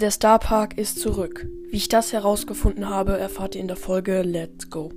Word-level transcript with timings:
Der 0.00 0.10
Starpark 0.10 0.78
ist 0.78 0.98
zurück. 0.98 1.46
Wie 1.68 1.76
ich 1.76 1.88
das 1.88 2.14
herausgefunden 2.14 2.88
habe, 2.88 3.18
erfahrt 3.18 3.54
ihr 3.54 3.60
in 3.60 3.68
der 3.68 3.76
Folge 3.76 4.22
Let's 4.22 4.70
Go. 4.70 4.88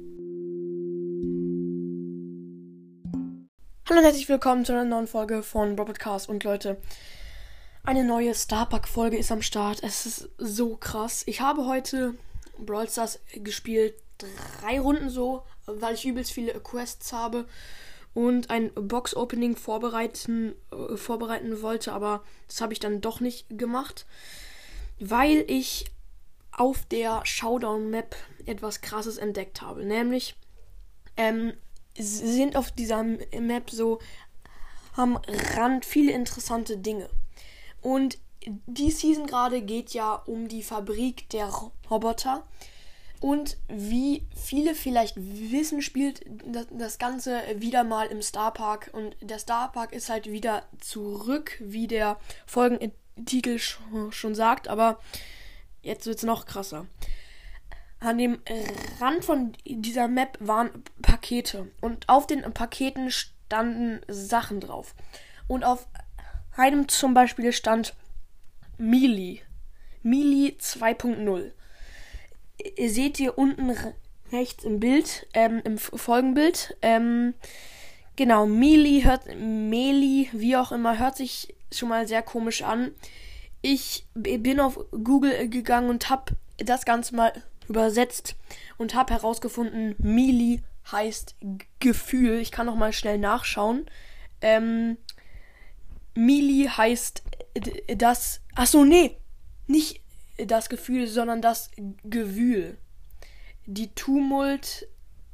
Hallo 3.89 3.99
und 3.99 4.05
herzlich 4.05 4.29
willkommen 4.29 4.63
zu 4.63 4.71
einer 4.71 4.85
neuen 4.85 5.07
Folge 5.07 5.43
von 5.43 5.77
Robert 5.77 5.99
Cars 5.99 6.27
und 6.27 6.45
Leute. 6.45 6.79
Eine 7.83 8.05
neue 8.05 8.33
Starpark-Folge 8.33 9.17
ist 9.17 9.29
am 9.29 9.41
Start. 9.41 9.83
Es 9.83 10.05
ist 10.05 10.29
so 10.37 10.77
krass. 10.77 11.23
Ich 11.25 11.41
habe 11.41 11.65
heute 11.65 12.13
Brawl 12.57 12.87
Stars 12.87 13.19
gespielt. 13.33 13.95
Drei 14.61 14.79
Runden 14.79 15.09
so, 15.09 15.43
weil 15.65 15.95
ich 15.95 16.05
übelst 16.05 16.31
viele 16.31 16.53
Quests 16.61 17.11
habe 17.11 17.45
und 18.13 18.49
ein 18.49 18.71
Box-Opening 18.73 19.57
vorbereiten, 19.57 20.55
äh, 20.71 20.95
vorbereiten 20.95 21.61
wollte, 21.61 21.91
aber 21.91 22.23
das 22.47 22.61
habe 22.61 22.71
ich 22.71 22.79
dann 22.79 23.01
doch 23.01 23.19
nicht 23.19 23.47
gemacht 23.49 24.05
weil 25.09 25.43
ich 25.47 25.85
auf 26.51 26.85
der 26.85 27.25
Showdown-Map 27.25 28.15
etwas 28.45 28.81
Krasses 28.81 29.17
entdeckt 29.17 29.61
habe. 29.61 29.83
Nämlich 29.85 30.35
ähm, 31.17 31.53
sind 31.97 32.55
auf 32.55 32.71
dieser 32.71 33.03
Map 33.03 33.69
so 33.69 33.99
am 34.95 35.19
Rand 35.55 35.85
viele 35.85 36.11
interessante 36.11 36.77
Dinge. 36.77 37.09
Und 37.81 38.17
die 38.65 38.91
Season 38.91 39.25
gerade 39.27 39.61
geht 39.61 39.93
ja 39.93 40.13
um 40.13 40.47
die 40.47 40.63
Fabrik 40.63 41.29
der 41.29 41.51
Roboter. 41.89 42.47
Und 43.19 43.57
wie 43.69 44.27
viele 44.35 44.75
vielleicht 44.75 45.15
wissen, 45.17 45.81
spielt 45.81 46.25
das 46.71 46.97
Ganze 46.97 47.41
wieder 47.55 47.83
mal 47.83 48.07
im 48.07 48.21
Starpark. 48.21 48.89
Und 48.93 49.15
der 49.21 49.39
Starpark 49.39 49.93
ist 49.93 50.09
halt 50.09 50.29
wieder 50.29 50.63
zurück, 50.79 51.57
wie 51.61 51.87
der 51.87 52.19
Folgen 52.45 52.91
Titel 53.25 53.59
schon 53.59 54.35
sagt, 54.35 54.67
aber 54.67 54.99
jetzt 55.81 56.05
wird 56.05 56.17
es 56.17 56.23
noch 56.23 56.45
krasser. 56.45 56.87
An 57.99 58.17
dem 58.17 58.41
Rand 58.99 59.23
von 59.23 59.53
dieser 59.65 60.07
Map 60.07 60.37
waren 60.41 60.83
Pakete 61.01 61.71
und 61.79 62.09
auf 62.09 62.27
den 62.27 62.41
Paketen 62.53 63.11
standen 63.11 64.01
Sachen 64.07 64.59
drauf. 64.59 64.93
Und 65.47 65.63
auf 65.63 65.87
einem 66.55 66.87
zum 66.87 67.13
Beispiel 67.13 67.53
stand 67.53 67.95
Mili. 68.77 69.41
Mili 70.01 70.57
2.0. 70.59 71.51
Ihr 72.75 72.89
seht 72.89 73.17
hier 73.17 73.37
unten 73.37 73.75
rechts 74.31 74.63
im 74.63 74.79
Bild, 74.79 75.27
ähm, 75.33 75.61
im 75.63 75.77
Folgenbild. 75.77 76.75
Ähm, 76.81 77.33
genau, 78.15 78.45
Mili 78.45 79.01
hört, 79.01 79.25
Meli, 79.37 80.29
wie 80.33 80.55
auch 80.57 80.71
immer, 80.71 80.99
hört 80.99 81.17
sich 81.17 81.55
schon 81.71 81.89
mal 81.89 82.07
sehr 82.07 82.21
komisch 82.21 82.61
an. 82.61 82.91
Ich 83.61 84.05
bin 84.13 84.59
auf 84.59 84.79
Google 84.91 85.47
gegangen 85.49 85.89
und 85.89 86.09
habe 86.09 86.33
das 86.57 86.85
Ganze 86.85 87.15
mal 87.15 87.33
übersetzt 87.67 88.35
und 88.77 88.93
habe 88.93 89.13
herausgefunden, 89.13 89.95
Mili 89.97 90.61
heißt 90.91 91.35
Gefühl. 91.79 92.39
Ich 92.39 92.51
kann 92.51 92.65
noch 92.65 92.75
mal 92.75 92.93
schnell 92.93 93.17
nachschauen. 93.17 93.85
Ähm, 94.41 94.97
Mili 96.13 96.69
heißt 96.75 97.23
das. 97.97 98.41
Achso, 98.55 98.83
nee. 98.83 99.17
Nicht 99.67 100.01
das 100.37 100.69
Gefühl, 100.69 101.07
sondern 101.07 101.41
das 101.41 101.71
Gewühl. 102.03 102.77
Die 103.65 103.93
Tumult, 103.95 104.87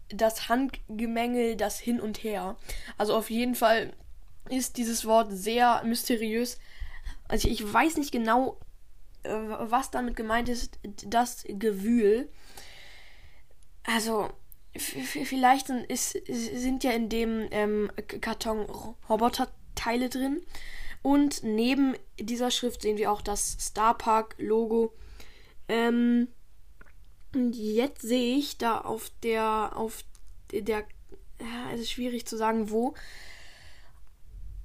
das 0.10 0.50
Handgemenge, 0.50 1.56
das 1.56 1.80
Hin 1.80 2.00
und 2.00 2.24
Her. 2.24 2.56
Also 2.98 3.16
auf 3.16 3.30
jeden 3.30 3.56
Fall 3.56 3.94
ist 4.50 4.78
dieses 4.78 5.06
Wort 5.06 5.32
sehr 5.32 5.84
mysteriös. 5.84 6.60
Also 7.28 7.48
ich 7.48 7.72
weiß 7.72 7.98
nicht 7.98 8.12
genau, 8.12 8.60
äh, 9.24 9.30
was 9.32 9.92
damit 9.92 10.16
gemeint 10.16 10.50
ist, 10.50 10.80
das 11.06 11.44
Gewühl. 11.48 12.30
Also 13.84 14.30
vielleicht 14.76 15.68
sind, 15.68 15.86
ist, 15.86 16.18
sind 16.28 16.84
ja 16.84 16.92
in 16.92 17.10
dem 17.10 17.48
ähm, 17.52 17.92
Karton 18.22 18.68
Roboterteile 19.10 20.10
drin. 20.10 20.42
Und 21.02 21.44
neben 21.44 21.96
dieser 22.20 22.52
Schrift 22.52 22.82
sehen 22.82 22.98
wir 22.98 23.12
auch 23.12 23.22
das 23.22 23.58
Starpark-Logo. 23.60 24.94
Ähm, 25.68 26.28
und 27.34 27.54
jetzt 27.56 28.02
sehe 28.02 28.38
ich 28.38 28.58
da 28.58 28.80
auf 28.80 29.12
der, 29.24 29.72
auf 29.76 30.04
der, 30.52 30.80
ja, 31.40 31.72
es 31.74 31.82
ist 31.82 31.92
schwierig 31.92 32.26
zu 32.26 32.38
sagen, 32.38 32.70
wo, 32.70 32.96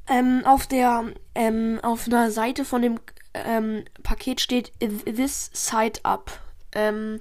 ähm, 0.06 0.42
auf 0.44 0.66
der, 0.66 1.12
ähm, 1.34 1.80
auf 1.82 2.06
einer 2.06 2.30
Seite 2.30 2.64
von 2.64 2.82
dem 2.82 3.00
ähm, 3.32 3.84
Paket 4.02 4.40
steht 4.40 4.72
This 4.78 5.50
Side 5.52 6.00
Up. 6.02 6.40
Ähm, 6.72 7.20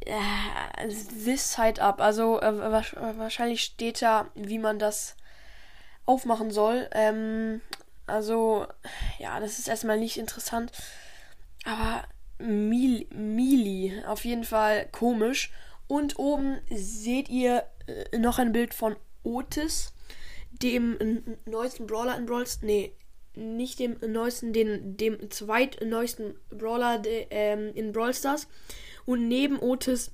äh, 0.00 0.88
this 1.24 1.52
Side 1.52 1.82
Up. 1.82 2.00
Also 2.00 2.40
äh, 2.40 2.62
wahrscheinlich 3.18 3.62
steht 3.62 4.02
da, 4.02 4.28
wie 4.34 4.58
man 4.58 4.78
das 4.78 5.16
aufmachen 6.06 6.50
soll. 6.50 6.88
Ähm, 6.92 7.60
also, 8.06 8.66
ja, 9.18 9.38
das 9.40 9.58
ist 9.58 9.68
erstmal 9.68 9.98
nicht 9.98 10.18
interessant. 10.18 10.72
Aber 11.64 12.04
Mili, 12.40 14.02
auf 14.06 14.24
jeden 14.24 14.44
Fall 14.44 14.88
komisch. 14.92 15.52
Und 15.86 16.18
oben 16.18 16.58
seht 16.70 17.28
ihr 17.28 17.64
äh, 17.86 18.18
noch 18.18 18.38
ein 18.38 18.52
Bild 18.52 18.74
von 18.74 18.96
Otis 19.22 19.92
dem 20.50 21.36
neuesten 21.46 21.86
Brawler 21.86 22.16
in 22.16 22.26
Brawl 22.26 22.46
Stars. 22.46 22.62
Nee, 22.62 22.92
nicht 23.34 23.78
dem 23.78 23.96
neuesten, 24.06 24.52
den, 24.52 24.96
dem 24.96 25.30
zweitneuesten 25.30 26.34
Brawler 26.50 26.98
de, 26.98 27.26
ähm, 27.30 27.72
in 27.74 27.92
Brawl 27.92 28.14
Stars. 28.14 28.48
Und 29.06 29.28
neben 29.28 29.58
Otis 29.58 30.12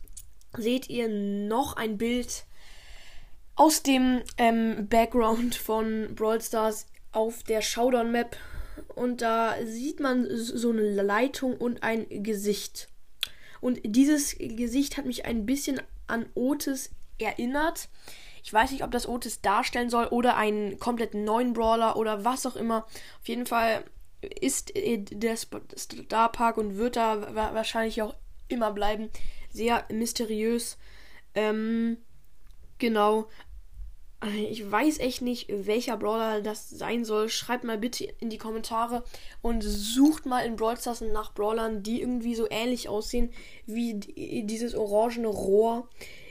seht 0.57 0.89
ihr 0.89 1.09
noch 1.09 1.77
ein 1.77 1.99
Bild 1.99 2.45
aus 3.55 3.83
dem 3.83 4.23
ähm, 4.39 4.89
Background 4.89 5.55
von 5.55 6.15
Brawl 6.15 6.41
Stars 6.41 6.87
auf 7.13 7.43
der 7.43 7.63
Showdown 7.63 8.13
Map. 8.13 8.37
Und 8.95 9.23
da 9.23 9.55
sieht 9.65 10.01
man 10.01 10.27
so 10.31 10.71
eine 10.71 11.03
Leitung 11.03 11.57
und 11.57 11.83
ein 11.83 12.07
Gesicht. 12.23 12.89
Und 13.61 13.81
dieses 13.85 14.37
Gesicht 14.39 14.97
hat 14.97 15.07
mich 15.07 15.25
ein 15.25 15.47
bisschen 15.47 15.81
an 16.07 16.27
Otis 16.35 16.91
erinnert. 17.19 17.89
Ich 18.43 18.53
weiß 18.53 18.71
nicht, 18.71 18.85
ob 18.85 18.93
das 18.93 19.09
Otis 19.09 19.41
darstellen 19.41 19.91
soll 19.91 20.07
oder 20.07 20.37
einen 20.37 20.79
komplett 20.79 21.15
neuen 21.15 21.53
Brawler 21.53 21.97
oder 21.97 22.25
was 22.25 22.47
auch 22.47 22.57
immer. 22.57 22.87
Auf 23.21 23.29
jeden 23.29 23.47
Fall 23.47 23.83
ist 24.41 24.73
der 24.75 25.37
Star 25.37 26.31
Park 26.31 26.57
und 26.57 26.77
wird 26.77 26.97
da 26.97 27.35
wahrscheinlich 27.35 28.03
auch 28.03 28.15
immer 28.49 28.71
bleiben. 28.73 29.11
Sehr 29.51 29.85
mysteriös. 29.91 30.79
Ähm, 31.35 31.99
genau. 32.79 33.29
Ich 34.49 34.71
weiß 34.71 34.99
echt 34.99 35.21
nicht, 35.21 35.47
welcher 35.51 35.97
Brawler 35.99 36.41
das 36.41 36.71
sein 36.71 37.05
soll. 37.05 37.29
Schreibt 37.29 37.65
mal 37.65 37.77
bitte 37.77 38.05
in 38.19 38.31
die 38.31 38.39
Kommentare 38.39 39.05
und 39.43 39.63
sucht 39.63 40.25
mal 40.25 40.45
in 40.45 40.57
Brawl 40.57 40.79
Stars 40.79 41.03
nach 41.03 41.35
Brawlern, 41.35 41.83
die 41.83 42.01
irgendwie 42.01 42.35
so 42.35 42.47
ähnlich 42.51 42.89
aussehen 42.89 43.31
wie 43.67 43.95
dieses 43.95 44.75
orangene 44.75 45.29
Rohr 45.29 45.89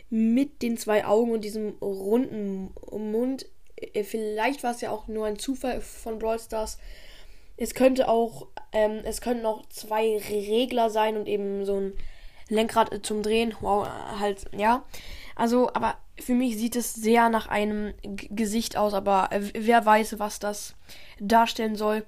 mit 0.09 0.62
den 0.62 0.78
zwei 0.78 1.06
Augen 1.06 1.31
und 1.31 1.41
diesem 1.41 1.75
runden 1.81 2.73
Mund. 2.91 3.46
Äh, 3.75 4.03
vielleicht 4.03 4.63
war 4.63 4.72
es 4.72 4.81
ja 4.81 4.90
auch 4.91 5.07
nur 5.07 5.25
ein 5.28 5.40
Zufall 5.40 5.79
von 5.81 6.17
Brawl 6.17 6.40
Stars. 6.40 6.79
Es 7.57 7.73
könnte 7.73 8.09
auch, 8.09 8.47
ähm, 8.72 9.02
es 9.03 9.22
könnten 9.22 9.46
auch 9.46 9.66
zwei 9.67 10.17
Regler 10.17 10.90
sein 10.90 11.17
und 11.17 11.28
eben 11.28 11.66
so 11.66 11.79
ein 11.79 11.94
Lenkrad 12.50 13.06
zum 13.06 13.23
Drehen. 13.23 13.56
Wow, 13.62 13.88
halt, 14.19 14.46
ja. 14.56 14.84
Also, 15.35 15.69
aber 15.73 15.97
für 16.19 16.34
mich 16.34 16.57
sieht 16.57 16.75
es 16.75 16.94
sehr 16.94 17.29
nach 17.29 17.47
einem 17.47 17.94
G 18.01 18.29
Gesicht 18.31 18.78
aus, 18.78 18.93
aber 18.93 19.29
wer 19.53 19.85
weiß, 19.85 20.17
was 20.20 20.40
das 20.40 20.76
darstellen 21.20 21.76
soll. 21.76 22.05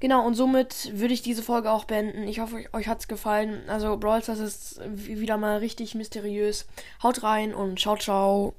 Genau, 0.00 0.26
und 0.26 0.34
somit 0.34 0.98
würde 0.98 1.12
ich 1.12 1.22
diese 1.22 1.42
Folge 1.42 1.70
auch 1.70 1.84
beenden. 1.84 2.26
Ich 2.26 2.40
hoffe, 2.40 2.56
euch, 2.56 2.74
euch 2.74 2.88
hat's 2.88 3.08
gefallen. 3.08 3.62
Also, 3.68 3.96
Brawl 3.98 4.22
Stars 4.22 4.38
ist 4.38 4.80
wieder 4.86 5.36
mal 5.36 5.58
richtig 5.58 5.94
mysteriös. 5.94 6.66
Haut 7.02 7.22
rein 7.22 7.54
und 7.54 7.78
ciao, 7.78 7.96
ciao. 7.96 8.54